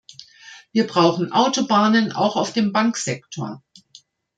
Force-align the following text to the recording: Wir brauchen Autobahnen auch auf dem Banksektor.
Wir 0.71 0.87
brauchen 0.87 1.31
Autobahnen 1.31 2.11
auch 2.11 2.35
auf 2.35 2.51
dem 2.53 2.73
Banksektor. 2.73 3.61